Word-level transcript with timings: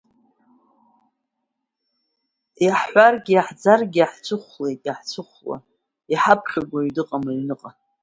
Иаҳҳәаргьы, 2.65 3.31
иааӡаргьы, 3.33 3.99
иаҳцәыхәлеит, 3.99 4.81
иаҳцәыхәла, 4.85 5.57
иҳаԥхьогь 6.11 6.71
уаҩ 6.73 6.89
дыҟам 6.95 7.25
аҩныҟа. 7.31 7.69